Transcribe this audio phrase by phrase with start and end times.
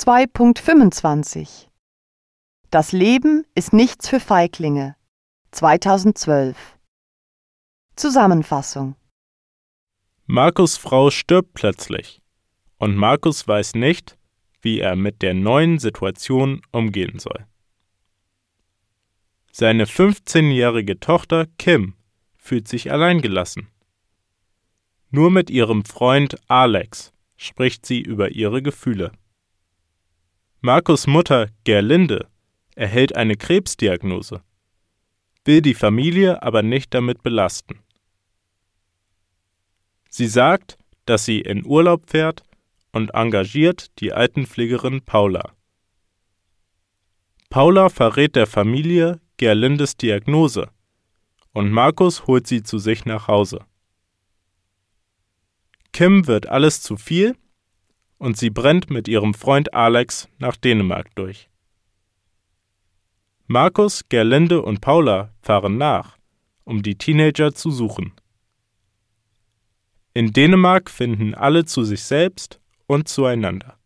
[0.00, 1.68] 2.25
[2.70, 4.96] Das Leben ist nichts für Feiglinge
[5.50, 6.56] 2012
[7.96, 8.96] Zusammenfassung
[10.24, 12.22] Markus Frau stirbt plötzlich
[12.78, 14.16] und Markus weiß nicht,
[14.62, 17.44] wie er mit der neuen Situation umgehen soll.
[19.52, 21.92] Seine 15-jährige Tochter Kim
[22.38, 23.68] fühlt sich alleingelassen.
[25.10, 29.12] Nur mit ihrem Freund Alex spricht sie über ihre Gefühle.
[30.62, 32.28] Markus Mutter Gerlinde
[32.74, 34.42] erhält eine Krebsdiagnose,
[35.46, 37.80] will die Familie aber nicht damit belasten.
[40.10, 42.42] Sie sagt, dass sie in Urlaub fährt
[42.92, 45.54] und engagiert die Altenpflegerin Paula.
[47.48, 50.68] Paula verrät der Familie Gerlindes Diagnose
[51.54, 53.64] und Markus holt sie zu sich nach Hause.
[55.92, 57.34] Kim wird alles zu viel
[58.20, 61.48] und sie brennt mit ihrem Freund Alex nach Dänemark durch.
[63.46, 66.18] Markus, Gerlinde und Paula fahren nach,
[66.64, 68.12] um die Teenager zu suchen.
[70.12, 73.79] In Dänemark finden alle zu sich selbst und zueinander.